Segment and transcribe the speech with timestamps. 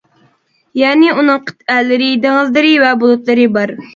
[0.79, 3.75] يەنى ئۇنىڭ قىتئەلىرى، دېڭىزلىرى ۋە بۇلۇتلىرى بار.